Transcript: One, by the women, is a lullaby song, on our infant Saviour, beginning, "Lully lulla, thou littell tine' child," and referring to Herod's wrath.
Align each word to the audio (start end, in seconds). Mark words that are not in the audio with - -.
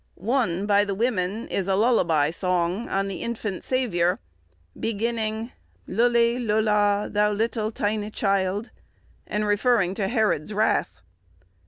One, 0.15 0.65
by 0.65 0.83
the 0.83 0.95
women, 0.95 1.47
is 1.49 1.67
a 1.67 1.75
lullaby 1.75 2.31
song, 2.31 2.89
on 2.89 3.05
our 3.05 3.11
infant 3.11 3.63
Saviour, 3.63 4.19
beginning, 4.79 5.51
"Lully 5.85 6.39
lulla, 6.39 7.07
thou 7.11 7.31
littell 7.31 7.69
tine' 7.69 8.09
child," 8.09 8.71
and 9.27 9.45
referring 9.45 9.93
to 9.93 10.07
Herod's 10.07 10.55
wrath. 10.55 11.01